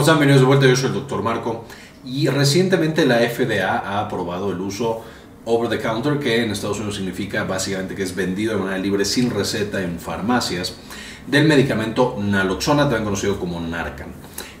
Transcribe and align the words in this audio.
¿Cómo 0.00 0.08
están? 0.08 0.18
Bienvenidos 0.18 0.40
de 0.40 0.46
vuelta. 0.46 0.66
Yo 0.66 0.76
soy 0.76 0.86
el 0.86 0.94
doctor 0.94 1.22
Marco. 1.22 1.66
Y 2.06 2.26
recientemente 2.28 3.04
la 3.04 3.18
FDA 3.18 3.80
ha 3.80 4.00
aprobado 4.00 4.50
el 4.50 4.58
uso 4.58 5.02
over 5.44 5.68
the 5.68 5.78
counter, 5.78 6.18
que 6.18 6.42
en 6.42 6.50
Estados 6.50 6.78
Unidos 6.78 6.96
significa 6.96 7.44
básicamente 7.44 7.94
que 7.94 8.04
es 8.04 8.16
vendido 8.16 8.54
de 8.54 8.60
manera 8.60 8.78
libre 8.78 9.04
sin 9.04 9.28
receta 9.28 9.82
en 9.82 9.98
farmacias, 9.98 10.72
del 11.26 11.46
medicamento 11.46 12.16
naloxona, 12.18 12.84
también 12.84 13.04
conocido 13.04 13.38
como 13.38 13.60
Narcan. 13.60 14.08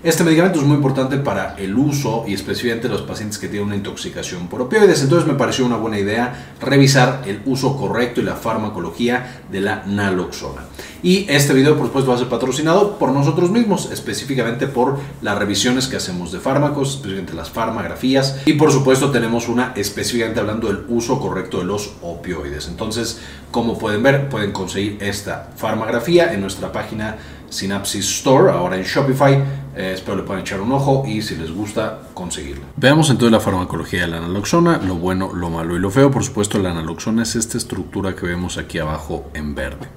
Este 0.02 0.24
medicamento 0.24 0.58
es 0.58 0.64
muy 0.64 0.76
importante 0.76 1.18
para 1.18 1.56
el 1.58 1.76
uso 1.76 2.24
y 2.26 2.32
específicamente 2.32 2.88
los 2.88 3.02
pacientes 3.02 3.36
que 3.36 3.48
tienen 3.48 3.66
una 3.66 3.76
intoxicación 3.76 4.48
por 4.48 4.62
opioides. 4.62 5.02
Entonces 5.02 5.28
me 5.28 5.34
pareció 5.34 5.66
una 5.66 5.76
buena 5.76 5.98
idea 5.98 6.54
revisar 6.58 7.22
el 7.26 7.42
uso 7.44 7.76
correcto 7.76 8.22
y 8.22 8.24
la 8.24 8.34
farmacología 8.34 9.42
de 9.52 9.60
la 9.60 9.84
naloxona. 9.84 10.62
Y 11.02 11.26
este 11.28 11.52
video, 11.52 11.76
por 11.76 11.88
supuesto, 11.88 12.10
va 12.10 12.16
a 12.16 12.18
ser 12.18 12.28
patrocinado 12.28 12.98
por 12.98 13.10
nosotros 13.12 13.50
mismos, 13.50 13.90
específicamente 13.92 14.66
por 14.68 14.98
las 15.20 15.38
revisiones 15.38 15.86
que 15.86 15.96
hacemos 15.96 16.32
de 16.32 16.40
fármacos, 16.40 16.88
específicamente 16.92 17.34
las 17.34 17.50
farmagrafías. 17.50 18.40
Y 18.46 18.54
por 18.54 18.72
supuesto, 18.72 19.10
tenemos 19.10 19.48
una 19.48 19.74
específicamente 19.76 20.40
hablando 20.40 20.68
del 20.68 20.84
uso 20.88 21.20
correcto 21.20 21.58
de 21.58 21.64
los 21.64 21.92
opioides. 22.00 22.68
Entonces, 22.68 23.20
como 23.50 23.78
pueden 23.78 24.02
ver, 24.02 24.30
pueden 24.30 24.52
conseguir 24.52 24.96
esta 25.02 25.50
farmagrafía 25.56 26.32
en 26.32 26.40
nuestra 26.40 26.72
página 26.72 27.16
Synapsis 27.50 28.08
Store, 28.08 28.50
ahora 28.50 28.76
en 28.76 28.84
Shopify. 28.84 29.34
Eh, 29.76 29.92
espero 29.94 30.16
le 30.16 30.24
puedan 30.24 30.42
echar 30.42 30.60
un 30.60 30.72
ojo 30.72 31.04
y 31.06 31.22
si 31.22 31.36
les 31.36 31.52
gusta, 31.52 32.00
conseguirla. 32.12 32.64
Veamos 32.76 33.08
entonces 33.08 33.30
la 33.30 33.40
farmacología 33.40 34.02
de 34.02 34.08
la 34.08 34.20
naloxona, 34.20 34.78
lo 34.78 34.96
bueno, 34.96 35.32
lo 35.32 35.48
malo 35.48 35.76
y 35.76 35.78
lo 35.78 35.90
feo. 35.90 36.10
Por 36.10 36.24
supuesto, 36.24 36.58
la 36.58 36.74
naloxona 36.74 37.22
es 37.22 37.36
esta 37.36 37.56
estructura 37.56 38.16
que 38.16 38.26
vemos 38.26 38.58
aquí 38.58 38.78
abajo 38.78 39.30
en 39.32 39.54
verde. 39.54 39.88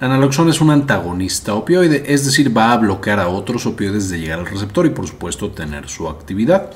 La 0.00 0.08
naloxona 0.08 0.50
es 0.50 0.60
un 0.62 0.70
antagonista 0.70 1.54
opioide, 1.54 2.04
es 2.06 2.24
decir, 2.24 2.56
va 2.56 2.72
a 2.72 2.78
bloquear 2.78 3.20
a 3.20 3.28
otros 3.28 3.66
opioides 3.66 4.08
de 4.08 4.18
llegar 4.18 4.38
al 4.38 4.46
receptor 4.46 4.86
y 4.86 4.90
por 4.90 5.06
supuesto 5.06 5.50
tener 5.50 5.88
su 5.88 6.08
actividad. 6.08 6.70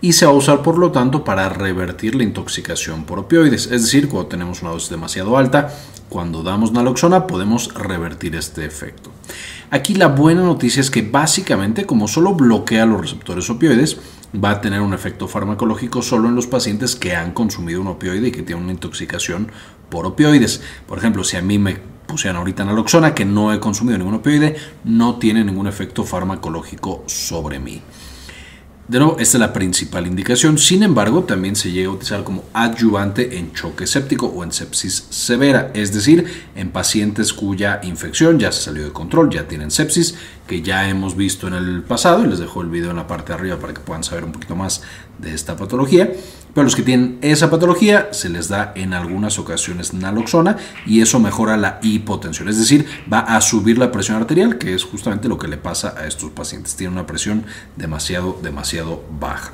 Y 0.00 0.12
se 0.12 0.24
va 0.24 0.30
a 0.30 0.36
usar 0.36 0.62
por 0.62 0.78
lo 0.78 0.92
tanto 0.92 1.24
para 1.24 1.48
revertir 1.48 2.14
la 2.14 2.22
intoxicación 2.22 3.04
por 3.04 3.18
opioides, 3.18 3.66
es 3.66 3.82
decir, 3.82 4.08
cuando 4.08 4.28
tenemos 4.28 4.62
una 4.62 4.70
dosis 4.70 4.90
demasiado 4.90 5.36
alta, 5.36 5.74
cuando 6.08 6.44
damos 6.44 6.70
naloxona 6.72 7.26
podemos 7.26 7.74
revertir 7.74 8.36
este 8.36 8.64
efecto. 8.64 9.07
Aquí 9.70 9.94
la 9.94 10.06
buena 10.08 10.42
noticia 10.42 10.80
es 10.80 10.90
que 10.90 11.02
básicamente 11.02 11.84
como 11.84 12.08
solo 12.08 12.32
bloquea 12.32 12.86
los 12.86 13.02
receptores 13.02 13.50
opioides, 13.50 13.98
va 14.34 14.50
a 14.50 14.60
tener 14.62 14.80
un 14.80 14.94
efecto 14.94 15.28
farmacológico 15.28 16.00
solo 16.00 16.28
en 16.28 16.34
los 16.34 16.46
pacientes 16.46 16.96
que 16.96 17.14
han 17.14 17.32
consumido 17.32 17.82
un 17.82 17.88
opioide 17.88 18.28
y 18.28 18.32
que 18.32 18.42
tienen 18.42 18.64
una 18.64 18.72
intoxicación 18.72 19.52
por 19.90 20.06
opioides. 20.06 20.62
Por 20.86 20.96
ejemplo, 20.96 21.22
si 21.22 21.36
a 21.36 21.42
mí 21.42 21.58
me 21.58 21.76
pusieran 22.06 22.38
ahorita 22.38 22.64
naloxona 22.64 23.14
que 23.14 23.26
no 23.26 23.52
he 23.52 23.60
consumido 23.60 23.98
ningún 23.98 24.14
opioide, 24.14 24.56
no 24.84 25.18
tiene 25.18 25.44
ningún 25.44 25.66
efecto 25.66 26.02
farmacológico 26.02 27.04
sobre 27.04 27.58
mí. 27.58 27.82
De 28.88 28.98
nuevo, 28.98 29.18
esta 29.18 29.36
es 29.36 29.40
la 29.40 29.52
principal 29.52 30.06
indicación. 30.06 30.56
Sin 30.56 30.82
embargo, 30.82 31.24
también 31.24 31.56
se 31.56 31.70
llega 31.70 31.90
a 31.90 31.92
utilizar 31.92 32.24
como 32.24 32.44
adyuvante 32.54 33.36
en 33.36 33.52
choque 33.52 33.86
séptico 33.86 34.28
o 34.28 34.42
en 34.42 34.50
sepsis 34.50 35.08
severa, 35.10 35.70
es 35.74 35.92
decir, 35.92 36.24
en 36.56 36.70
pacientes 36.70 37.34
cuya 37.34 37.80
infección 37.82 38.38
ya 38.38 38.50
se 38.50 38.62
salió 38.62 38.84
de 38.84 38.92
control, 38.92 39.28
ya 39.28 39.46
tienen 39.46 39.70
sepsis, 39.70 40.14
que 40.46 40.62
ya 40.62 40.88
hemos 40.88 41.16
visto 41.16 41.46
en 41.48 41.52
el 41.52 41.82
pasado, 41.82 42.24
y 42.24 42.28
les 42.28 42.38
dejo 42.38 42.62
el 42.62 42.70
video 42.70 42.88
en 42.88 42.96
la 42.96 43.06
parte 43.06 43.34
de 43.34 43.38
arriba 43.38 43.58
para 43.58 43.74
que 43.74 43.80
puedan 43.80 44.04
saber 44.04 44.24
un 44.24 44.32
poquito 44.32 44.56
más 44.56 44.80
de 45.18 45.34
esta 45.34 45.54
patología. 45.54 46.10
Pero 46.58 46.64
los 46.64 46.74
que 46.74 46.82
tienen 46.82 47.20
esa 47.22 47.50
patología 47.50 48.08
se 48.10 48.28
les 48.28 48.48
da 48.48 48.72
en 48.74 48.92
algunas 48.92 49.38
ocasiones 49.38 49.94
naloxona 49.94 50.56
y 50.86 51.02
eso 51.02 51.20
mejora 51.20 51.56
la 51.56 51.78
hipotensión, 51.82 52.48
es 52.48 52.58
decir, 52.58 52.84
va 53.12 53.20
a 53.20 53.40
subir 53.40 53.78
la 53.78 53.92
presión 53.92 54.16
arterial, 54.16 54.58
que 54.58 54.74
es 54.74 54.82
justamente 54.82 55.28
lo 55.28 55.38
que 55.38 55.46
le 55.46 55.56
pasa 55.56 55.94
a 55.96 56.08
estos 56.08 56.32
pacientes. 56.32 56.74
Tienen 56.74 56.94
una 56.94 57.06
presión 57.06 57.44
demasiado, 57.76 58.40
demasiado 58.42 59.04
baja. 59.20 59.52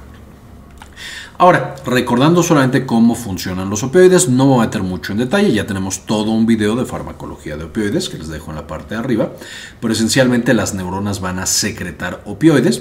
Ahora, 1.36 1.74
recordando 1.84 2.42
solamente 2.42 2.86
cómo 2.86 3.14
funcionan 3.14 3.68
los 3.68 3.83
opioides, 3.83 4.30
no 4.30 4.46
voy 4.46 4.61
a 4.61 4.66
meter 4.68 4.83
mucho 4.83 5.12
en 5.12 5.18
detalle, 5.18 5.52
ya 5.52 5.66
tenemos 5.66 6.07
todo 6.07 6.30
un 6.30 6.46
video 6.46 6.74
de 6.74 6.86
farmacología 6.86 7.58
de 7.58 7.64
opioides 7.64 8.08
que 8.08 8.17
les 8.17 8.28
dejo 8.28 8.51
en 8.51 8.57
la 8.57 8.67
parte 8.67 8.95
de 8.95 9.01
arriba, 9.01 9.30
pero 9.78 9.92
esencialmente 9.92 10.55
las 10.55 10.73
neuronas 10.73 11.20
van 11.20 11.39
a 11.39 11.45
secretar 11.45 12.23
opioides 12.24 12.80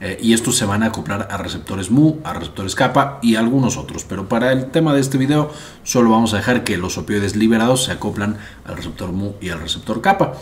eh, 0.00 0.18
y 0.20 0.32
estos 0.32 0.56
se 0.56 0.64
van 0.64 0.82
a 0.82 0.86
acoplar 0.86 1.28
a 1.30 1.36
receptores 1.36 1.90
MU, 1.90 2.20
a 2.24 2.32
receptores 2.32 2.74
kappa 2.74 3.18
y 3.22 3.36
algunos 3.36 3.76
otros. 3.76 4.04
Pero 4.04 4.28
para 4.28 4.52
el 4.52 4.70
tema 4.70 4.94
de 4.94 5.00
este 5.00 5.18
video 5.18 5.52
solo 5.82 6.10
vamos 6.10 6.32
a 6.32 6.38
dejar 6.38 6.64
que 6.64 6.78
los 6.78 6.96
opioides 6.96 7.36
liberados 7.36 7.84
se 7.84 7.92
acoplan 7.92 8.38
al 8.64 8.76
receptor 8.76 9.12
MU 9.12 9.34
y 9.40 9.50
al 9.50 9.60
receptor 9.60 10.00
kappa. 10.00 10.34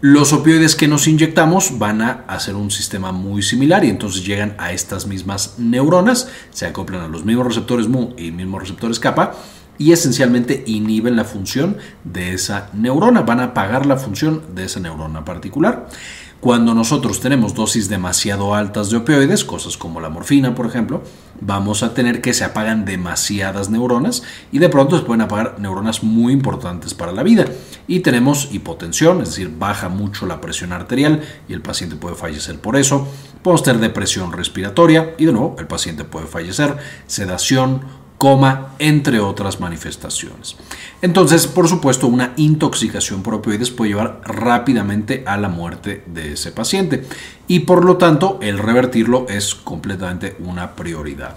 Los 0.00 0.32
opioides 0.32 0.76
que 0.76 0.86
nos 0.86 1.08
inyectamos 1.08 1.78
van 1.78 2.02
a 2.02 2.24
hacer 2.28 2.54
un 2.54 2.70
sistema 2.70 3.10
muy 3.10 3.42
similar 3.42 3.84
y 3.84 3.90
entonces 3.90 4.24
llegan 4.24 4.54
a 4.58 4.72
estas 4.72 5.06
mismas 5.06 5.54
neuronas, 5.58 6.28
se 6.50 6.66
acoplan 6.66 7.00
a 7.00 7.08
los 7.08 7.24
mismos 7.24 7.48
receptores 7.48 7.88
MU 7.88 8.14
y 8.16 8.30
mismos 8.30 8.60
receptores 8.60 9.00
kappa 9.00 9.34
y 9.78 9.92
esencialmente 9.92 10.64
inhiben 10.66 11.16
la 11.16 11.24
función 11.24 11.78
de 12.04 12.32
esa 12.32 12.68
neurona, 12.74 13.22
van 13.22 13.40
a 13.40 13.44
apagar 13.44 13.86
la 13.86 13.96
función 13.96 14.54
de 14.54 14.64
esa 14.64 14.80
neurona 14.80 15.24
particular. 15.24 15.88
Cuando 16.40 16.72
nosotros 16.72 17.18
tenemos 17.18 17.52
dosis 17.54 17.88
demasiado 17.88 18.54
altas 18.54 18.90
de 18.90 18.96
opioides, 18.96 19.44
cosas 19.44 19.76
como 19.76 20.00
la 20.00 20.08
morfina, 20.08 20.54
por 20.54 20.66
ejemplo, 20.66 21.02
vamos 21.40 21.82
a 21.82 21.94
tener 21.94 22.20
que 22.20 22.32
se 22.32 22.44
apagan 22.44 22.84
demasiadas 22.84 23.70
neuronas 23.70 24.22
y 24.52 24.60
de 24.60 24.68
pronto 24.68 24.96
se 24.96 25.04
pueden 25.04 25.22
apagar 25.22 25.56
neuronas 25.58 26.04
muy 26.04 26.32
importantes 26.32 26.94
para 26.94 27.10
la 27.10 27.24
vida. 27.24 27.46
Y 27.88 28.00
tenemos 28.00 28.50
hipotensión, 28.52 29.20
es 29.20 29.30
decir, 29.30 29.52
baja 29.58 29.88
mucho 29.88 30.26
la 30.26 30.40
presión 30.40 30.72
arterial 30.72 31.22
y 31.48 31.54
el 31.54 31.60
paciente 31.60 31.96
puede 31.96 32.14
fallecer 32.14 32.60
por 32.60 32.76
eso. 32.76 33.08
Podemos 33.42 33.64
tener 33.64 33.80
depresión 33.80 34.30
respiratoria 34.30 35.16
y 35.18 35.24
de 35.24 35.32
nuevo 35.32 35.56
el 35.58 35.66
paciente 35.66 36.04
puede 36.04 36.28
fallecer, 36.28 36.76
sedación, 37.08 37.80
coma, 38.18 38.74
entre 38.80 39.20
otras 39.20 39.60
manifestaciones. 39.60 40.56
Entonces, 41.00 41.46
por 41.46 41.68
supuesto, 41.68 42.08
una 42.08 42.32
intoxicación 42.36 43.22
por 43.22 43.34
opioides 43.34 43.70
puede 43.70 43.92
llevar 43.92 44.20
rápidamente 44.24 45.22
a 45.24 45.36
la 45.36 45.48
muerte 45.48 46.02
de 46.06 46.32
ese 46.32 46.50
paciente 46.50 47.04
y 47.46 47.60
por 47.60 47.84
lo 47.84 47.96
tanto 47.96 48.38
el 48.42 48.58
revertirlo 48.58 49.26
es 49.28 49.54
completamente 49.54 50.36
una 50.40 50.74
prioridad. 50.74 51.36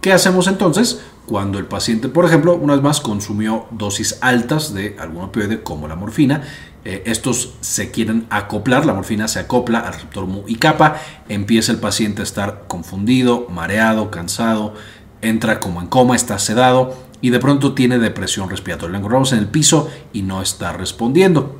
¿Qué 0.00 0.12
hacemos 0.12 0.46
entonces 0.46 1.00
cuando 1.26 1.58
el 1.58 1.66
paciente, 1.66 2.08
por 2.08 2.24
ejemplo, 2.24 2.54
una 2.54 2.74
vez 2.74 2.82
más 2.82 3.00
consumió 3.00 3.66
dosis 3.70 4.18
altas 4.20 4.74
de 4.74 4.96
algún 4.98 5.24
opioide 5.24 5.62
como 5.62 5.88
la 5.88 5.96
morfina? 5.96 6.42
Eh, 6.84 7.02
estos 7.06 7.54
se 7.62 7.90
quieren 7.90 8.28
acoplar, 8.30 8.86
la 8.86 8.94
morfina 8.94 9.26
se 9.26 9.40
acopla 9.40 9.80
al 9.80 9.94
receptor 9.94 10.26
mu 10.26 10.44
y 10.46 10.54
kappa, 10.54 11.00
empieza 11.28 11.72
el 11.72 11.78
paciente 11.78 12.20
a 12.20 12.22
estar 12.22 12.66
confundido, 12.68 13.48
mareado, 13.50 14.12
cansado, 14.12 14.74
entra 15.22 15.60
como 15.60 15.80
en 15.80 15.86
coma, 15.86 16.16
está 16.16 16.38
sedado 16.38 16.96
y 17.20 17.30
de 17.30 17.38
pronto 17.38 17.74
tiene 17.74 17.98
depresión 17.98 18.50
respiratoria. 18.50 18.92
Lo 18.92 18.98
encontramos 18.98 19.32
en 19.32 19.38
el 19.38 19.46
piso 19.46 19.88
y 20.12 20.22
no 20.22 20.42
está 20.42 20.72
respondiendo. 20.72 21.56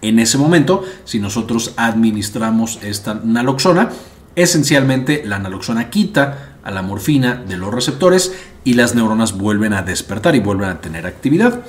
En 0.00 0.18
ese 0.18 0.38
momento, 0.38 0.84
si 1.04 1.20
nosotros 1.20 1.74
administramos 1.76 2.80
esta 2.82 3.20
naloxona, 3.22 3.90
esencialmente 4.34 5.22
la 5.24 5.38
naloxona 5.38 5.90
quita 5.90 6.56
a 6.64 6.70
la 6.70 6.82
morfina 6.82 7.34
de 7.34 7.56
los 7.56 7.72
receptores 7.72 8.32
y 8.64 8.74
las 8.74 8.94
neuronas 8.94 9.36
vuelven 9.36 9.72
a 9.72 9.82
despertar 9.82 10.34
y 10.34 10.40
vuelven 10.40 10.70
a 10.70 10.80
tener 10.80 11.06
actividad. 11.06 11.60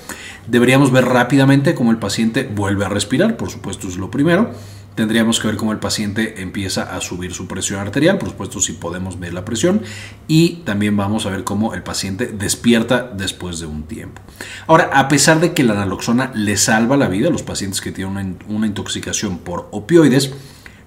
Deberíamos 0.47 0.91
ver 0.91 1.05
rápidamente 1.05 1.75
cómo 1.75 1.91
el 1.91 1.97
paciente 1.97 2.49
vuelve 2.53 2.85
a 2.85 2.89
respirar, 2.89 3.37
por 3.37 3.49
supuesto 3.49 3.87
es 3.87 3.97
lo 3.97 4.11
primero 4.11 4.51
Tendríamos 4.95 5.39
que 5.39 5.47
ver 5.47 5.57
cómo 5.57 5.71
el 5.71 5.79
paciente 5.79 6.41
empieza 6.41 6.95
a 6.95 7.01
subir 7.01 7.33
su 7.33 7.47
presión 7.47 7.79
arterial, 7.79 8.17
por 8.17 8.29
supuesto 8.29 8.59
si 8.59 8.73
podemos 8.73 9.19
ver 9.19 9.33
la 9.33 9.43
presión, 9.43 9.81
y 10.27 10.57
también 10.65 10.95
vamos 10.95 11.25
a 11.25 11.29
ver 11.29 11.43
cómo 11.43 11.73
el 11.73 11.81
paciente 11.81 12.27
despierta 12.27 13.11
después 13.13 13.59
de 13.59 13.65
un 13.65 13.83
tiempo. 13.83 14.21
Ahora, 14.67 14.91
a 14.93 15.07
pesar 15.07 15.39
de 15.39 15.53
que 15.53 15.63
la 15.63 15.73
naloxona 15.73 16.31
le 16.35 16.57
salva 16.57 16.97
la 16.97 17.07
vida 17.07 17.29
a 17.29 17.31
los 17.31 17.43
pacientes 17.43 17.81
que 17.81 17.91
tienen 17.91 18.37
una 18.47 18.67
intoxicación 18.67 19.39
por 19.39 19.67
opioides, 19.71 20.33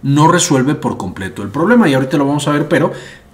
no 0.03 0.29
resuelve 0.29 0.75
por 0.75 0.97
completo 0.97 1.43
el 1.43 1.49
problema. 1.49 1.89
Y 1.89 1.95
ahorita 1.95 2.17
lo 2.17 2.27
vamos 2.27 2.47
a 2.47 2.53
ver, 2.53 2.69
pero 2.69 2.93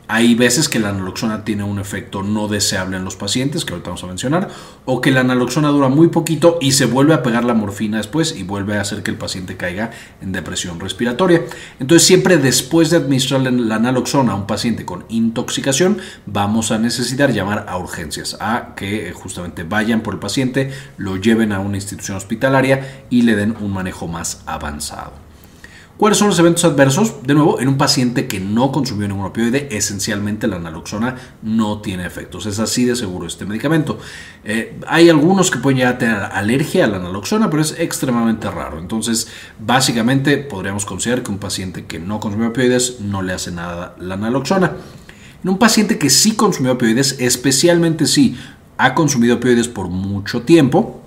hay 0.09 0.35
veces 0.35 0.69
que 0.69 0.79
la 0.79 0.93
naloxona 0.93 1.45
tiene 1.45 1.65
un 1.65 1.79
efecto 1.79 2.23
no 2.23 2.49
deseable 2.49 2.97
en 2.97 3.05
los 3.05 3.17
pacientes, 3.17 3.65
que 3.65 3.73
ahorita 3.73 3.91
vamos 3.91 4.05
a 4.05 4.09
mencionar, 4.09 4.49
o 4.85 5.01
que 5.01 5.11
la 5.11 5.23
naloxona 5.23 5.69
dura 5.69 5.89
muy 5.89 6.09
poquito 6.09 6.59
y 6.61 6.73
se 6.73 6.87
vuelve 6.87 7.15
a 7.15 7.23
pegar 7.23 7.45
la 7.45 7.55
morfina 7.55 7.97
después 7.99 8.37
y 8.37 8.43
vuelve 8.43 8.77
a 8.77 8.83
hacer 8.83 9.03
que 9.03 9.11
el 9.11 9.17
paciente 9.17 9.57
caiga 9.57 9.91
en 10.21 10.33
depresión 10.33 10.81
respiratoria. 10.81 11.43
Entonces, 11.81 12.07
siempre 12.07 12.37
después 12.37 12.91
de 12.91 12.99
administrar 12.99 13.41
la 13.41 13.79
naloxona 13.79 14.33
a 14.33 14.37
un 14.37 14.47
paciente 14.47 14.85
con 14.85 15.05
intoxicación, 15.09 15.99
vamos 16.27 16.73
a 16.73 16.79
necesitar 16.79 17.33
llamar 17.33 17.67
a 17.69 17.79
urgencias, 17.79 18.37
a 18.41 18.75
que 18.77 19.13
justamente 19.13 19.63
vayan 19.63 20.03
por 20.03 20.15
el 20.15 20.21
paciente, 20.21 20.73
lo 20.97 21.17
lleven 21.17 21.53
a 21.53 21.61
una 21.61 21.77
institución 21.77 22.17
hospitalaria 22.17 23.05
y 23.09 23.23
le 23.23 23.37
den 23.37 23.57
un 23.61 23.73
manejo 23.73 24.09
más 24.09 24.43
avanzado. 24.47 25.32
¿Cuáles 26.03 26.19
son 26.19 26.27
los 26.27 26.39
eventos 26.41 26.65
adversos? 26.65 27.23
De 27.23 27.33
nuevo, 27.33 27.61
en 27.61 27.69
un 27.69 27.79
paciente 27.79 28.27
que 28.27 28.41
no 28.41 28.73
consumió 28.73 29.07
ningún 29.07 29.25
opioide, 29.25 29.69
esencialmente 29.71 30.49
la 30.49 30.59
naloxona 30.59 31.15
no 31.43 31.81
tiene 31.81 32.05
efectos. 32.05 32.47
Es 32.47 32.59
así 32.59 32.85
de 32.85 32.97
seguro 32.97 33.29
este 33.29 33.47
medicamento. 33.47 34.01
Eh, 34.43 34.81
hay 34.89 35.09
algunos 35.09 35.53
que 35.53 35.61
pueden 35.61 35.79
llegar 35.79 35.95
a 35.95 35.99
tener 35.99 36.17
alergia 36.17 36.87
a 36.87 36.89
la 36.89 36.99
naloxona, 36.99 37.49
pero 37.51 37.63
es 37.63 37.77
extremadamente 37.79 38.51
raro. 38.51 38.81
Entonces, 38.81 39.29
básicamente 39.65 40.39
podríamos 40.39 40.85
considerar 40.87 41.23
que 41.23 41.31
un 41.31 41.39
paciente 41.39 41.85
que 41.85 42.01
no 42.01 42.19
consumió 42.19 42.49
opioides 42.49 42.99
no 42.99 43.23
le 43.23 43.35
hace 43.35 43.53
nada 43.53 43.95
la 44.01 44.17
naloxona. 44.17 44.73
En 45.45 45.51
un 45.51 45.59
paciente 45.59 45.99
que 45.99 46.11
sí 46.11 46.35
consumió 46.35 46.73
opioides, 46.73 47.15
especialmente 47.21 48.09
si 48.09 48.37
ha 48.77 48.97
consumido 48.97 49.37
opioides 49.37 49.69
por 49.69 49.87
mucho 49.87 50.43
tiempo, 50.43 51.01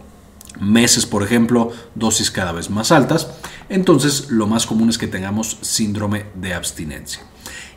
meses 0.59 1.05
por 1.05 1.21
ejemplo, 1.21 1.71
dosis 1.95 2.31
cada 2.31 2.51
vez 2.51 2.69
más 2.69 2.93
altas, 2.93 3.27
entonces 3.69 4.29
lo 4.29 4.47
más 4.47 4.65
común 4.65 4.89
es 4.89 4.97
que 4.97 5.07
tengamos 5.07 5.57
síndrome 5.61 6.25
de 6.35 6.53
abstinencia. 6.53 7.23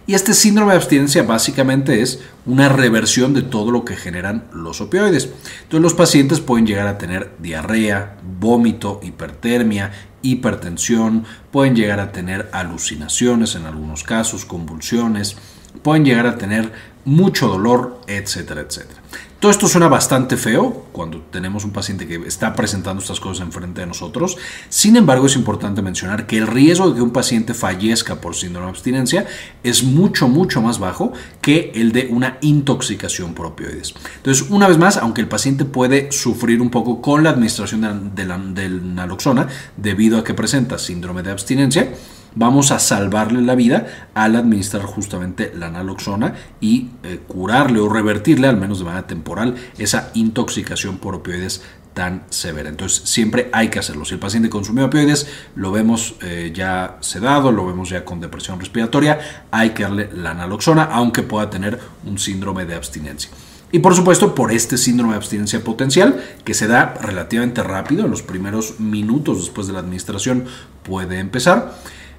Y 0.08 0.14
este 0.14 0.32
síndrome 0.32 0.72
de 0.72 0.78
abstinencia 0.78 1.22
básicamente 1.22 2.00
es 2.00 2.20
una 2.46 2.70
reversión 2.70 3.34
de 3.34 3.42
todo 3.42 3.70
lo 3.70 3.84
que 3.84 3.94
generan 3.94 4.44
los 4.54 4.80
opioides. 4.80 5.28
Entonces 5.64 5.82
los 5.82 5.92
pacientes 5.92 6.40
pueden 6.40 6.66
llegar 6.66 6.86
a 6.86 6.96
tener 6.96 7.34
diarrea, 7.38 8.16
vómito, 8.40 9.00
hipertermia, 9.02 9.92
hipertensión, 10.22 11.26
pueden 11.50 11.76
llegar 11.76 12.00
a 12.00 12.10
tener 12.10 12.48
alucinaciones 12.52 13.54
en 13.54 13.66
algunos 13.66 14.02
casos, 14.02 14.46
convulsiones, 14.46 15.36
pueden 15.82 16.06
llegar 16.06 16.26
a 16.26 16.38
tener 16.38 16.72
mucho 17.04 17.48
dolor, 17.48 18.00
etcétera, 18.06 18.62
etcétera. 18.62 19.00
Todo 19.40 19.52
esto 19.52 19.68
suena 19.68 19.86
bastante 19.86 20.36
feo 20.36 20.86
cuando 20.90 21.20
tenemos 21.20 21.64
un 21.64 21.70
paciente 21.70 22.08
que 22.08 22.16
está 22.26 22.56
presentando 22.56 23.00
estas 23.00 23.20
cosas 23.20 23.46
enfrente 23.46 23.82
de 23.82 23.86
nosotros. 23.86 24.36
Sin 24.68 24.96
embargo, 24.96 25.26
es 25.26 25.36
importante 25.36 25.80
mencionar 25.80 26.26
que 26.26 26.38
el 26.38 26.48
riesgo 26.48 26.90
de 26.90 26.96
que 26.96 27.02
un 27.02 27.12
paciente 27.12 27.54
fallezca 27.54 28.20
por 28.20 28.34
síndrome 28.34 28.66
de 28.66 28.70
abstinencia 28.70 29.26
es 29.62 29.84
mucho, 29.84 30.26
mucho 30.26 30.60
más 30.60 30.80
bajo 30.80 31.12
que 31.40 31.70
el 31.76 31.92
de 31.92 32.08
una 32.10 32.38
intoxicación 32.40 33.34
por 33.34 33.46
opioides. 33.46 33.94
Entonces, 34.16 34.50
una 34.50 34.66
vez 34.66 34.76
más, 34.76 34.96
aunque 34.96 35.20
el 35.20 35.28
paciente 35.28 35.64
puede 35.64 36.10
sufrir 36.10 36.60
un 36.60 36.70
poco 36.70 37.00
con 37.00 37.22
la 37.22 37.30
administración 37.30 38.12
de 38.16 38.26
la, 38.26 38.38
de 38.38 38.68
naloxona 38.68 39.46
debido 39.76 40.18
a 40.18 40.24
que 40.24 40.34
presenta 40.34 40.78
síndrome 40.78 41.22
de 41.22 41.30
abstinencia, 41.30 41.92
vamos 42.38 42.70
a 42.70 42.78
salvarle 42.78 43.42
la 43.42 43.56
vida 43.56 44.10
al 44.14 44.36
administrar 44.36 44.82
justamente 44.82 45.52
la 45.56 45.70
naloxona 45.70 46.34
y 46.60 46.90
eh, 47.02 47.20
curarle 47.26 47.80
o 47.80 47.88
revertirle, 47.88 48.46
al 48.46 48.56
menos 48.56 48.78
de 48.78 48.84
manera 48.84 49.06
temporal, 49.06 49.56
esa 49.76 50.10
intoxicación 50.14 50.98
por 50.98 51.16
opioides 51.16 51.62
tan 51.94 52.22
severa. 52.30 52.68
Entonces 52.68 53.08
siempre 53.08 53.50
hay 53.52 53.70
que 53.70 53.80
hacerlo. 53.80 54.04
Si 54.04 54.14
el 54.14 54.20
paciente 54.20 54.48
consumió 54.48 54.86
opioides, 54.86 55.26
lo 55.56 55.72
vemos 55.72 56.14
eh, 56.22 56.52
ya 56.54 56.96
sedado, 57.00 57.50
lo 57.50 57.66
vemos 57.66 57.88
ya 57.88 58.04
con 58.04 58.20
depresión 58.20 58.60
respiratoria, 58.60 59.18
hay 59.50 59.70
que 59.70 59.82
darle 59.82 60.08
la 60.14 60.32
naloxona, 60.32 60.84
aunque 60.84 61.24
pueda 61.24 61.50
tener 61.50 61.80
un 62.06 62.18
síndrome 62.18 62.66
de 62.66 62.76
abstinencia. 62.76 63.30
Y 63.72 63.80
por 63.80 63.94
supuesto, 63.94 64.34
por 64.34 64.52
este 64.52 64.78
síndrome 64.78 65.12
de 65.12 65.18
abstinencia 65.18 65.62
potencial, 65.62 66.24
que 66.44 66.54
se 66.54 66.68
da 66.68 66.94
relativamente 67.02 67.62
rápido, 67.64 68.04
en 68.04 68.10
los 68.10 68.22
primeros 68.22 68.78
minutos 68.78 69.40
después 69.40 69.66
de 69.66 69.72
la 69.72 69.80
administración 69.80 70.44
puede 70.84 71.18
empezar 71.18 71.74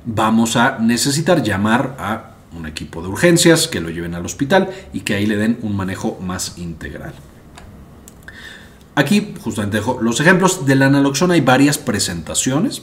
vamos 0.06 0.56
a 0.56 0.80
necesitar 0.80 1.44
llamar 1.44 1.96
a 2.00 2.36
un 2.57 2.66
equipo 2.66 3.01
de 3.01 3.10
urgencias 3.10 3.68
que 3.68 3.80
lo 3.80 3.90
lleven 3.90 4.16
al 4.16 4.25
hospital 4.25 4.69
y 4.94 5.01
que 5.01 5.16
ahí 5.16 5.25
le 5.25 5.38
den 5.38 5.60
un 5.62 5.75
manejo 5.75 6.18
más 6.22 6.57
integral. 6.57 7.13
Aquí 8.96 9.34
justamente 9.40 9.78
dejo 9.78 10.00
los 10.01 10.19
ejemplos. 10.19 10.66
De 10.66 10.75
la 10.75 10.90
naloxona 10.90 11.36
hay 11.36 11.42
varias 11.42 11.78
presentaciones. 11.78 12.81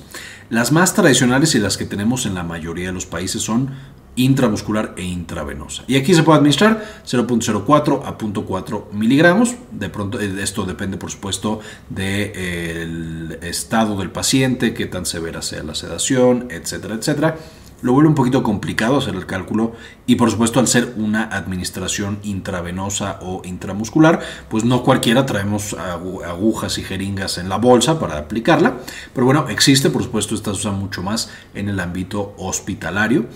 Las 0.48 0.72
más 0.72 0.94
tradicionales 0.94 1.54
y 1.54 1.58
las 1.58 1.76
que 1.76 1.84
tenemos 1.84 2.24
en 2.24 2.34
la 2.34 2.42
mayoría 2.42 2.86
de 2.86 2.92
los 2.92 3.04
países 3.04 3.42
son 3.42 3.70
intramuscular 4.16 4.94
e 4.96 5.04
intravenosa. 5.04 5.84
Y 5.86 5.96
aquí 5.96 6.14
se 6.14 6.22
puede 6.22 6.38
administrar 6.38 6.84
0.04 7.06 8.02
a 8.04 8.18
0.4 8.18 8.90
miligramos. 8.92 9.54
De 9.70 9.88
pronto, 9.88 10.20
eh, 10.20 10.42
esto 10.42 10.64
depende, 10.64 10.96
por 10.96 11.10
supuesto, 11.10 11.60
del 11.88 13.38
estado 13.42 13.96
del 13.96 14.10
paciente, 14.10 14.74
qué 14.74 14.86
tan 14.86 15.06
severa 15.06 15.42
sea 15.42 15.62
la 15.62 15.74
sedación, 15.74 16.48
etcétera, 16.50 16.94
etcétera. 16.94 17.36
Lo 17.82 17.92
vuelve 17.92 18.08
un 18.08 18.14
poquito 18.14 18.42
complicado 18.42 18.96
hacer 18.96 19.14
el 19.14 19.26
cálculo 19.26 19.72
y 20.06 20.16
por 20.16 20.30
supuesto 20.30 20.60
al 20.60 20.66
ser 20.66 20.94
una 20.96 21.24
administración 21.24 22.18
intravenosa 22.22 23.18
o 23.20 23.42
intramuscular, 23.44 24.20
pues 24.48 24.64
no 24.64 24.82
cualquiera 24.82 25.26
traemos 25.26 25.74
agujas 25.74 26.78
y 26.78 26.82
jeringas 26.82 27.36
en 27.36 27.50
la 27.50 27.58
bolsa 27.58 28.00
para 28.00 28.16
aplicarla, 28.16 28.78
pero 29.14 29.26
bueno, 29.26 29.46
existe, 29.50 29.90
por 29.90 30.02
supuesto, 30.02 30.34
esta 30.34 30.52
se 30.52 30.60
usa 30.60 30.72
mucho 30.72 31.02
más 31.02 31.30
en 31.54 31.68
el 31.68 31.78
ámbito 31.78 32.34
hospitalario. 32.38 33.26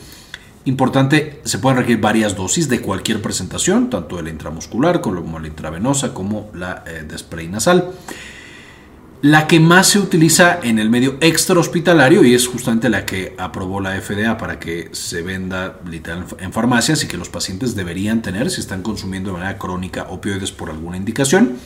Importante, 0.67 1.41
se 1.45 1.59
pueden 1.59 1.79
requerir 1.79 2.01
varias 2.01 2.37
dosis 2.37 2.69
de 2.69 2.81
cualquier 2.81 3.23
presentación, 3.23 3.89
tanto 3.89 4.17
de 4.17 4.25
la 4.25 4.31
intramuscular 4.31 5.01
como 5.01 5.39
la 5.39 5.47
intravenosa, 5.47 6.13
como 6.13 6.51
la 6.55 6.85
eh, 6.87 7.05
de 7.09 7.17
spray 7.17 7.49
nasal. 7.49 7.93
La 9.23 9.47
que 9.47 9.61
más 9.61 9.89
se 9.89 9.99
utiliza 9.99 10.61
en 10.63 10.79
el 10.79 10.89
medio 10.89 11.17
extrahospitalario 11.21 12.25
y 12.25 12.35
es 12.35 12.47
justamente 12.47 12.89
la 12.89 13.05
que 13.05 13.35
aprobó 13.37 13.81
la 13.81 14.01
FDA 14.01 14.39
para 14.39 14.59
que 14.59 14.89
se 14.93 15.21
venda 15.21 15.79
literal 15.87 16.25
en 16.39 16.53
farmacias 16.53 17.05
y 17.05 17.07
que 17.07 17.19
los 17.19 17.29
pacientes 17.29 17.75
deberían 17.75 18.23
tener 18.23 18.51
si 18.51 18.61
están 18.61 18.83
consumiendo 18.83 19.31
de 19.31 19.39
manera 19.39 19.59
crónica 19.59 20.07
opioides 20.09 20.53
por 20.53 20.71
alguna 20.71 20.97
indicación, 20.97 21.59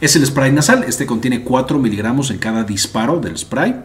es 0.00 0.16
el 0.16 0.26
spray 0.26 0.52
nasal. 0.52 0.84
Este 0.84 1.06
contiene 1.06 1.42
4 1.42 1.78
miligramos 1.78 2.30
en 2.30 2.38
cada 2.38 2.64
disparo 2.64 3.18
del 3.18 3.38
spray. 3.38 3.82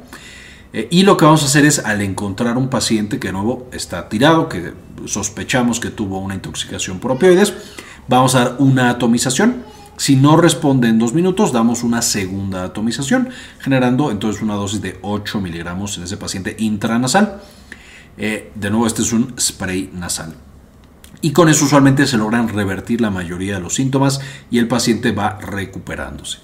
Eh, 0.74 0.88
y 0.92 1.04
lo 1.04 1.18
que 1.18 1.25
vamos 1.25 1.44
a 1.44 1.46
hacer 1.46 1.66
es, 1.66 1.80
al 1.80 2.02
encontrar 2.02 2.58
un 2.58 2.69
paciente 2.69 3.19
que 3.19 3.30
de 3.30 3.34
nuevo 3.34 3.69
está 3.72 4.10
tirado, 4.10 4.50
que 4.50 4.74
sospechamos 5.06 5.80
que 5.80 5.90
tuvo 5.90 6.19
una 6.19 6.36
intoxicación 6.36 7.00
por 7.00 7.12
opioides, 7.12 7.54
vamos 8.08 8.36
a 8.36 8.40
dar 8.40 8.56
una 8.60 8.90
atomización. 8.90 9.64
Si 9.98 10.16
no 10.16 10.38
responde 10.38 10.90
en 10.90 11.00
dos 11.00 11.14
minutos, 11.14 11.52
damos 11.52 11.84
una 11.84 12.02
segunda 12.04 12.66
atomización, 12.66 13.30
generando 13.60 14.12
entonces 14.12 14.44
una 14.44 14.54
dosis 14.54 14.81
de 14.81 15.00
8 15.02 15.42
miligramos 15.42 15.98
en 15.98 16.04
ese 16.04 16.18
paciente 16.18 16.56
intranasal. 16.60 17.42
Eh, 18.18 18.52
de 18.54 18.69
nuevo, 18.69 18.86
este 18.86 19.02
es 19.02 19.12
un 19.12 19.34
spray 19.40 19.90
nasal. 19.94 20.36
Y 21.22 21.31
con 21.31 21.50
eso 21.50 21.66
usualmente 21.66 22.06
se 22.06 22.18
logran 22.18 22.48
revertir 22.48 23.02
la 23.02 23.10
mayoría 23.10 23.56
de 23.56 23.60
los 23.60 23.74
síntomas 23.75 24.22
y 24.52 24.60
el 24.60 24.68
paciente 24.68 25.12
va 25.12 25.40
recuperándose. 25.40 26.40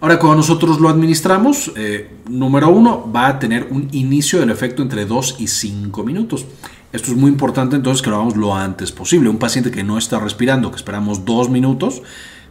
Ahora, 0.00 0.20
cuando 0.20 0.36
nosotros 0.36 0.78
lo 0.78 0.88
administramos, 0.88 1.72
eh, 1.74 2.08
número 2.28 2.68
uno, 2.68 3.10
va 3.10 3.26
a 3.26 3.38
tener 3.40 3.66
un 3.70 3.88
inicio 3.90 4.38
del 4.38 4.50
efecto 4.50 4.80
entre 4.80 5.06
2 5.06 5.36
y 5.40 5.48
5 5.48 6.04
minutos. 6.04 6.46
Esto 6.92 7.10
es 7.10 7.16
muy 7.16 7.30
importante 7.30 7.74
entonces 7.74 8.00
que 8.00 8.08
lo 8.08 8.16
hagamos 8.16 8.36
lo 8.36 8.54
antes 8.54 8.92
posible. 8.92 9.28
Un 9.28 9.38
paciente 9.38 9.72
que 9.72 9.82
no 9.82 9.98
está 9.98 10.20
respirando, 10.20 10.70
que 10.70 10.76
esperamos 10.76 11.24
2 11.24 11.50
minutos, 11.50 12.02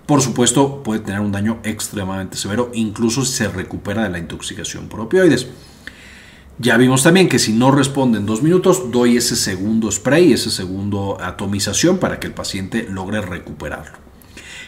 por 0.06 0.22
supuesto 0.22 0.84
puede 0.84 1.00
tener 1.00 1.22
un 1.22 1.32
daño 1.32 1.60
extremadamente 1.64 2.36
severo, 2.36 2.70
incluso 2.74 3.24
si 3.24 3.32
se 3.32 3.48
recupera 3.48 4.04
de 4.04 4.10
la 4.10 4.20
intoxicación 4.20 4.90
por 4.90 5.00
opioides. 5.00 5.48
Ya 6.60 6.76
vimos 6.76 7.04
también 7.04 7.30
que 7.30 7.40
si 7.40 7.54
no 7.54 7.72
responde 7.72 8.18
en 8.18 8.26
2 8.26 8.44
minutos, 8.44 8.92
doy 8.92 9.16
ese 9.16 9.38
segundo 9.38 9.90
spray, 9.90 10.34
ese 10.34 10.52
segundo 10.52 11.18
atomización 11.22 11.98
para 11.98 12.20
que 12.20 12.28
el 12.28 12.34
paciente 12.34 12.88
logre 12.90 13.22
recuperarlo. 13.22 14.07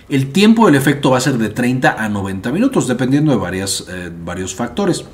El 0.09 0.31
tiempo 0.31 0.65
del 0.65 0.73
efecto 0.73 1.11
va 1.11 1.19
a 1.19 1.21
ser 1.21 1.37
de 1.37 1.49
30 1.49 2.03
a 2.03 2.09
90 2.09 2.51
minutos, 2.51 2.87
dependiendo 2.87 3.31
de 3.31 3.37
varias, 3.37 3.85
eh, 3.87 4.11
varios 4.25 4.55
factores. 4.55 5.05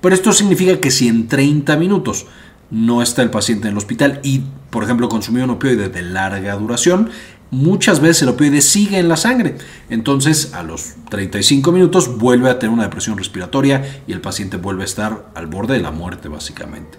Pero 0.00 0.14
esto 0.14 0.32
significa 0.32 0.78
que 0.78 0.92
si 0.92 1.08
en 1.08 1.26
30 1.26 1.76
minutos 1.76 2.26
no 2.70 3.02
está 3.02 3.22
el 3.22 3.30
paciente 3.30 3.66
en 3.66 3.72
el 3.72 3.78
hospital 3.78 4.20
y, 4.22 4.42
por 4.70 4.84
ejemplo, 4.84 5.08
consumió 5.08 5.42
un 5.42 5.50
opioide 5.50 5.88
de 5.88 6.02
larga 6.02 6.54
duración, 6.54 7.10
muchas 7.50 7.98
veces 7.98 8.22
el 8.22 8.28
opioide 8.28 8.60
sigue 8.60 9.00
en 9.00 9.08
la 9.08 9.16
sangre. 9.16 9.56
Entonces, 9.90 10.54
a 10.54 10.62
los 10.62 10.94
35 11.10 11.72
minutos 11.72 12.16
vuelve 12.16 12.48
a 12.48 12.60
tener 12.60 12.72
una 12.72 12.84
depresión 12.84 13.18
respiratoria 13.18 14.02
y 14.06 14.12
el 14.12 14.20
paciente 14.20 14.56
vuelve 14.56 14.82
a 14.82 14.86
estar 14.86 15.30
al 15.34 15.48
borde 15.48 15.74
de 15.74 15.82
la 15.82 15.90
muerte, 15.90 16.28
básicamente. 16.28 16.96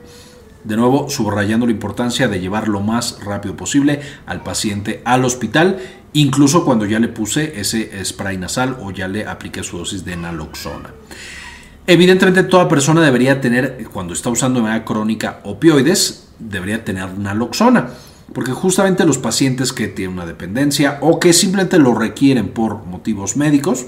De 0.65 0.75
nuevo, 0.75 1.09
subrayando 1.09 1.65
la 1.65 1.71
importancia 1.71 2.27
de 2.27 2.41
llevar 2.41 2.67
lo 2.67 2.81
más 2.81 3.23
rápido 3.23 3.55
posible 3.55 4.01
al 4.25 4.43
paciente 4.43 5.01
al 5.05 5.23
hospital 5.23 5.79
incluso 6.13 6.65
cuando 6.65 6.85
ya 6.85 6.99
le 6.99 7.07
puse 7.07 7.59
ese 7.59 8.03
spray 8.03 8.37
nasal 8.37 8.77
o 8.81 8.91
ya 8.91 9.07
le 9.07 9.25
apliqué 9.25 9.63
su 9.63 9.77
dosis 9.77 10.05
de 10.05 10.15
naloxona. 10.15 10.91
Evidentemente 11.87 12.43
toda 12.43 12.67
persona 12.67 13.01
debería 13.01 13.41
tener, 13.41 13.87
cuando 13.91 14.13
está 14.13 14.29
usando 14.29 14.59
de 14.59 14.63
manera 14.63 14.85
crónica 14.85 15.39
opioides, 15.43 16.29
debería 16.37 16.83
tener 16.85 17.17
naloxona, 17.17 17.89
porque 18.33 18.51
justamente 18.51 19.05
los 19.05 19.17
pacientes 19.17 19.73
que 19.73 19.87
tienen 19.87 20.13
una 20.13 20.25
dependencia 20.25 20.99
o 21.01 21.19
que 21.19 21.33
simplemente 21.33 21.79
lo 21.79 21.95
requieren 21.95 22.49
por 22.49 22.85
motivos 22.85 23.37
médicos, 23.37 23.87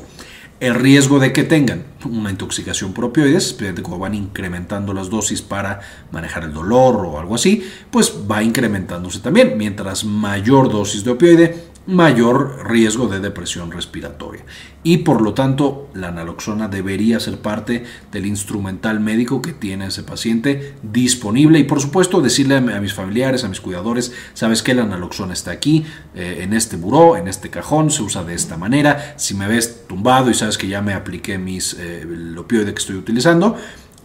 el 0.60 0.75
riesgo 0.75 1.18
de 1.20 1.34
que 1.34 1.44
tengan 1.44 1.84
una 2.06 2.30
intoxicación 2.30 2.94
por 2.94 3.06
opioides, 3.06 3.48
especialmente 3.48 3.82
cuando 3.82 4.00
van 4.00 4.13
incrementando 4.13 4.94
las 4.94 5.10
dosis 5.10 5.42
para 5.42 5.80
manejar 6.12 6.44
el 6.44 6.54
dolor 6.54 6.98
o 6.98 7.20
algo 7.20 7.34
así, 7.34 7.68
pues 7.90 8.13
va 8.30 8.44
incrementándose 8.44 9.20
también. 9.20 9.58
Mientras 9.58 10.06
mayor 10.06 10.72
dosis 10.72 11.04
de 11.04 11.12
opioide, 11.12 11.71
mayor 11.88 12.70
riesgo 12.70 13.08
de 13.08 13.20
depresión 13.20 13.72
respiratoria. 13.72 14.44
Y 14.84 14.98
por 14.98 15.22
lo 15.22 15.34
tanto, 15.34 15.90
la 15.94 16.12
naloxona 16.12 16.68
debería 16.68 17.20
ser 17.20 17.40
parte 17.40 17.84
del 18.12 18.26
instrumental 18.26 19.00
médico 19.00 19.42
que 19.42 19.54
tiene 19.54 19.88
ese 19.88 20.04
paciente 20.04 20.76
disponible. 20.84 21.60
Y 21.60 21.64
por 21.64 21.82
supuesto, 21.82 22.22
decirle 22.22 22.56
a 22.58 22.62
mis 22.62 22.94
familiares, 22.94 23.44
a 23.44 23.50
mis 23.50 23.62
cuidadores, 23.62 24.14
sabes 24.34 24.64
que 24.64 24.74
la 24.74 24.86
naloxona 24.86 25.34
está 25.34 25.52
aquí, 25.52 25.86
eh, 26.16 26.40
en 26.42 26.54
este 26.54 26.78
buró, 26.78 27.18
en 27.18 27.28
este 27.28 27.50
cajón, 27.50 27.92
se 27.92 28.04
usa 28.04 28.24
de 28.24 28.36
esta 28.36 28.58
manera. 28.58 29.16
Si 29.18 29.34
me 29.34 29.48
ves 29.48 29.88
tumbado 29.88 30.30
y 30.30 30.34
sabes 30.34 30.58
que 30.58 30.68
ya 30.68 30.82
me 30.82 30.94
apliqué 30.94 31.38
mis, 31.38 31.74
eh, 31.74 32.02
el 32.02 32.38
opioide 32.38 32.74
que 32.74 32.80
estoy 32.80 32.96
utilizando, 32.96 33.56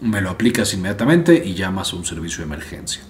me 0.00 0.20
lo 0.20 0.30
aplicas 0.30 0.74
inmediatamente 0.74 1.42
y 1.44 1.54
llamas 1.54 1.92
a 1.92 1.96
un 1.96 2.04
servicio 2.04 2.38
de 2.38 2.44
emergencia. 2.44 3.02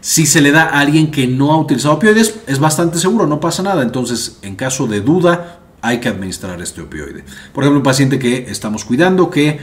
Si 0.00 0.26
se 0.26 0.40
le 0.40 0.52
da 0.52 0.64
a 0.64 0.80
alguien 0.80 1.10
que 1.10 1.26
no 1.26 1.52
ha 1.52 1.58
utilizado 1.58 1.94
opioides, 1.94 2.40
es 2.46 2.58
bastante 2.58 2.98
seguro, 2.98 3.26
no 3.26 3.40
pasa 3.40 3.62
nada. 3.62 3.82
Entonces, 3.82 4.38
en 4.42 4.56
caso 4.56 4.86
de 4.86 5.00
duda, 5.00 5.60
hay 5.80 6.00
que 6.00 6.08
administrar 6.08 6.60
este 6.60 6.80
opioide. 6.80 7.24
Por 7.52 7.64
ejemplo, 7.64 7.78
un 7.78 7.84
paciente 7.84 8.18
que 8.18 8.50
estamos 8.50 8.84
cuidando, 8.84 9.30
que 9.30 9.58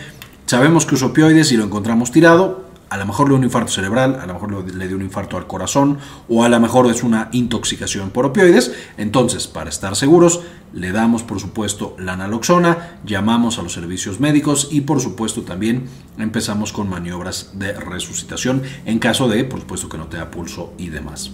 sabemos 0.46 0.86
que 0.86 0.96
usa 0.96 1.08
opioides 1.08 1.52
y 1.52 1.58
lo 1.58 1.64
encontramos 1.64 2.12
tirado, 2.12 2.66
a 2.90 2.98
lo 2.98 3.06
mejor 3.06 3.28
le 3.28 3.32
dio 3.32 3.38
un 3.38 3.44
infarto 3.44 3.72
cerebral, 3.72 4.20
a 4.22 4.26
lo 4.26 4.34
mejor 4.34 4.74
le 4.74 4.88
dio 4.88 4.96
un 4.96 5.02
infarto 5.04 5.38
al 5.38 5.48
corazón 5.48 5.98
o 6.30 6.44
a 6.44 6.50
lo 6.50 6.60
mejor 6.60 6.90
es 6.90 7.04
una 7.04 7.30
intoxicación 7.32 8.12
por 8.12 8.26
opioides. 8.26 8.74
Entonces, 8.98 9.48
para 9.48 9.70
estar 9.70 9.96
seguros, 9.96 10.42
le 10.74 10.92
damos 10.92 11.24
por 11.24 11.40
supuesto 11.40 11.96
la 12.00 12.18
naloxona, 12.18 13.00
llamamos 13.06 13.60
a 13.60 13.62
los 13.62 13.74
servicios 13.74 14.20
médicos 14.20 14.70
y 14.72 14.82
por 14.82 15.00
supuesto 15.00 15.44
también 15.44 15.86
empezamos 16.18 16.74
con 16.74 16.90
maniobras 16.90 17.52
de 17.54 17.74
resucitación 17.74 18.64
en 18.86 19.00
caso 19.00 19.28
de, 19.28 19.44
por 19.46 19.60
supuesto, 19.62 19.90
que 19.90 19.98
no 19.98 20.08
tenga 20.08 20.32
pulso 20.32 20.74
y 20.78 20.90
demás. 20.90 21.32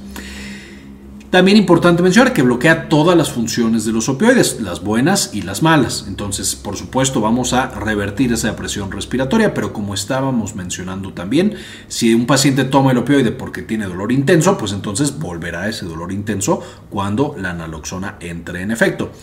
También 1.32 1.56
importante 1.56 2.04
mencionar 2.04 2.34
que 2.34 2.42
bloquea 2.42 2.90
todas 2.90 3.18
las 3.18 3.32
funciones 3.32 3.86
de 3.86 3.94
los 3.94 4.10
opioides, 4.10 4.60
las 4.60 4.84
buenas 4.84 5.30
y 5.32 5.44
las 5.44 5.64
malas. 5.64 6.04
Entonces, 6.10 6.58
por 6.58 6.76
supuesto, 6.76 7.22
vamos 7.22 7.54
a 7.54 7.68
revertir 7.68 8.34
esa 8.34 8.54
presión 8.58 8.92
respiratoria, 8.92 9.54
pero 9.54 9.72
como 9.72 9.94
estábamos 9.94 10.56
mencionando 10.56 11.14
también, 11.14 11.56
si 11.88 12.14
un 12.14 12.26
paciente 12.26 12.66
toma 12.66 12.92
el 12.92 12.98
opioide 12.98 13.32
porque 13.32 13.62
tiene 13.62 13.86
dolor 13.86 14.12
intenso, 14.12 14.58
pues 14.58 14.74
entonces 14.74 15.18
volverá 15.18 15.70
ese 15.70 15.86
dolor 15.86 16.12
intenso 16.12 16.62
cuando 16.90 17.34
la 17.40 17.54
naloxona 17.54 18.18
entre 18.20 18.64
en 18.64 18.72
efecto. 18.72 19.14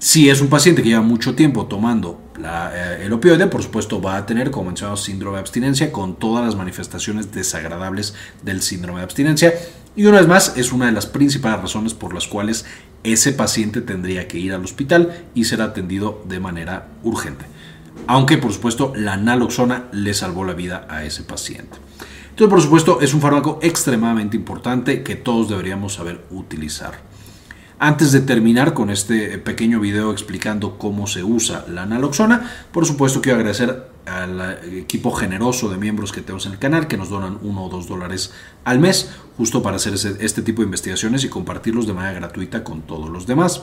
Si 0.00 0.28
es 0.28 0.40
un 0.40 0.48
paciente 0.48 0.82
que 0.82 0.88
lleva 0.88 1.02
mucho 1.02 1.36
tiempo 1.36 1.66
tomando 1.66 2.20
eh, 2.36 3.02
el 3.04 3.12
opioide, 3.12 3.46
por 3.46 3.62
supuesto 3.62 4.02
va 4.02 4.16
a 4.16 4.26
tener, 4.26 4.50
como 4.50 4.66
mencionamos, 4.66 5.04
síndrome 5.04 5.36
de 5.36 5.42
abstinencia 5.42 5.92
con 5.92 6.16
todas 6.16 6.44
las 6.44 6.56
manifestaciones 6.56 7.30
desagradables 7.30 8.12
del 8.42 8.60
síndrome 8.60 8.98
de 8.98 9.04
abstinencia. 9.04 9.54
Y 9.96 10.06
una 10.06 10.18
vez 10.18 10.28
más, 10.28 10.56
es 10.56 10.72
una 10.72 10.86
de 10.86 10.92
las 10.92 11.06
principales 11.06 11.60
razones 11.60 11.94
por 11.94 12.14
las 12.14 12.26
cuales 12.26 12.64
ese 13.04 13.32
paciente 13.32 13.80
tendría 13.80 14.26
que 14.26 14.38
ir 14.38 14.52
al 14.52 14.64
hospital 14.64 15.26
y 15.34 15.44
ser 15.44 15.62
atendido 15.62 16.24
de 16.26 16.40
manera 16.40 16.88
urgente. 17.04 17.44
Aunque, 18.06 18.38
por 18.38 18.52
supuesto, 18.52 18.92
la 18.96 19.16
naloxona 19.16 19.84
le 19.92 20.12
salvó 20.14 20.44
la 20.44 20.54
vida 20.54 20.86
a 20.90 21.04
ese 21.04 21.22
paciente. 21.22 21.78
Entonces, 22.30 22.50
por 22.50 22.60
supuesto, 22.60 23.00
es 23.00 23.14
un 23.14 23.20
fármaco 23.20 23.60
extremadamente 23.62 24.36
importante 24.36 25.04
que 25.04 25.14
todos 25.14 25.48
deberíamos 25.48 25.94
saber 25.94 26.24
utilizar. 26.30 26.94
Antes 27.78 28.10
de 28.10 28.20
terminar 28.20 28.74
con 28.74 28.90
este 28.90 29.38
pequeño 29.38 29.78
video 29.78 30.10
explicando 30.10 30.76
cómo 30.78 31.06
se 31.06 31.22
usa 31.22 31.64
la 31.68 31.86
naloxona, 31.86 32.50
por 32.72 32.86
supuesto 32.86 33.20
quiero 33.20 33.38
agradecer 33.38 33.93
al 34.06 34.60
equipo 34.76 35.12
generoso 35.12 35.68
de 35.68 35.78
miembros 35.78 36.12
que 36.12 36.20
tenemos 36.20 36.46
en 36.46 36.52
el 36.52 36.58
canal 36.58 36.88
que 36.88 36.96
nos 36.96 37.08
donan 37.08 37.38
uno 37.42 37.64
o 37.64 37.68
dos 37.68 37.88
dólares 37.88 38.32
al 38.64 38.78
mes 38.78 39.10
justo 39.36 39.62
para 39.62 39.76
hacer 39.76 39.94
este 39.94 40.42
tipo 40.42 40.62
de 40.62 40.66
investigaciones 40.66 41.24
y 41.24 41.28
compartirlos 41.28 41.86
de 41.86 41.94
manera 41.94 42.14
gratuita 42.14 42.64
con 42.64 42.82
todos 42.82 43.10
los 43.10 43.26
demás. 43.26 43.62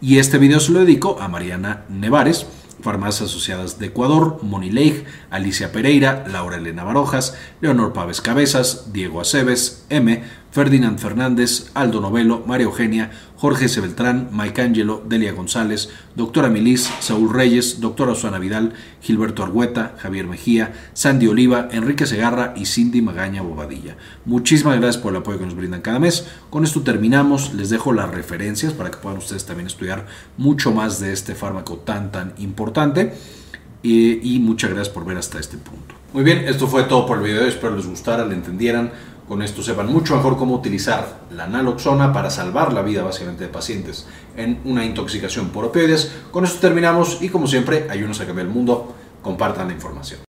Y 0.00 0.18
este 0.18 0.38
video 0.38 0.60
se 0.60 0.72
lo 0.72 0.80
dedico 0.80 1.20
a 1.20 1.28
Mariana 1.28 1.84
Nevares, 1.88 2.46
Farmacias 2.82 3.30
Asociadas 3.30 3.78
de 3.78 3.86
Ecuador, 3.86 4.38
Moni 4.42 4.70
Leigh, 4.70 5.04
Alicia 5.30 5.72
Pereira, 5.72 6.24
Laura 6.26 6.56
Elena 6.56 6.84
Barojas, 6.84 7.36
Leonor 7.60 7.92
Paves 7.92 8.20
Cabezas, 8.20 8.92
Diego 8.92 9.20
Aceves, 9.20 9.84
M, 9.90 10.22
Ferdinand 10.50 10.98
Fernández, 10.98 11.70
Aldo 11.74 12.00
Novelo, 12.00 12.42
María 12.46 12.64
Eugenia, 12.64 13.10
Jorge 13.36 13.68
C. 13.68 13.80
Beltrán, 13.80 14.30
Mike 14.32 14.60
Angelo, 14.60 15.02
Delia 15.08 15.32
González, 15.32 15.90
Doctora 16.16 16.48
Milis, 16.48 16.90
Saúl 17.00 17.32
Reyes, 17.32 17.80
Doctora 17.80 18.14
Susana 18.14 18.38
Vidal, 18.38 18.72
Gilberto 19.00 19.42
Argueta, 19.42 19.94
Javier 19.98 20.26
Mejía, 20.26 20.72
Sandy 20.92 21.28
Oliva, 21.28 21.68
Enrique 21.70 22.04
Segarra 22.06 22.52
y 22.56 22.66
Cindy 22.66 23.00
Magaña 23.00 23.42
Bobadilla. 23.42 23.96
Muchísimas 24.24 24.78
gracias 24.78 25.00
por 25.00 25.12
el 25.12 25.20
apoyo 25.20 25.38
que 25.38 25.46
nos 25.46 25.56
brindan 25.56 25.82
cada 25.82 25.98
mes. 26.00 26.26
Con 26.50 26.64
esto 26.64 26.82
terminamos. 26.82 27.54
Les 27.54 27.70
dejo 27.70 27.92
las 27.92 28.10
referencias 28.10 28.72
para 28.72 28.90
que 28.90 28.98
puedan 28.98 29.18
ustedes 29.18 29.46
también 29.46 29.68
estudiar 29.68 30.06
mucho 30.36 30.72
más 30.72 31.00
de 31.00 31.12
este 31.12 31.34
fármaco 31.34 31.76
tan 31.76 32.10
tan 32.10 32.34
importante. 32.38 33.14
Y, 33.82 34.34
y 34.34 34.40
muchas 34.40 34.70
gracias 34.70 34.92
por 34.92 35.06
ver 35.06 35.16
hasta 35.16 35.38
este 35.38 35.56
punto. 35.56 35.94
Muy 36.12 36.24
bien, 36.24 36.38
esto 36.46 36.66
fue 36.66 36.82
todo 36.82 37.06
por 37.06 37.18
el 37.18 37.24
video. 37.24 37.44
Espero 37.44 37.76
les 37.76 37.86
gustara, 37.86 38.26
le 38.26 38.34
entendieran 38.34 38.92
con 39.30 39.42
esto 39.42 39.62
sepan 39.62 39.86
mucho 39.86 40.16
mejor 40.16 40.36
cómo 40.36 40.56
utilizar 40.56 41.20
la 41.30 41.46
naloxona 41.46 42.12
para 42.12 42.30
salvar 42.30 42.72
la 42.72 42.82
vida 42.82 43.04
básicamente 43.04 43.44
de 43.44 43.48
pacientes 43.48 44.04
en 44.36 44.60
una 44.64 44.84
intoxicación 44.84 45.50
por 45.50 45.66
opioides. 45.66 46.10
Con 46.32 46.44
esto 46.44 46.58
terminamos 46.58 47.18
y 47.22 47.28
como 47.28 47.46
siempre, 47.46 47.86
ayúdenos 47.88 48.20
a 48.20 48.26
cambiar 48.26 48.48
el 48.48 48.52
mundo. 48.52 48.92
Compartan 49.22 49.68
la 49.68 49.74
información. 49.74 50.18